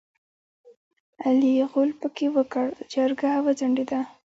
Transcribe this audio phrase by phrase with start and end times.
[1.23, 3.99] علي غول پکې وکړ؛ جرګه وځنډېده.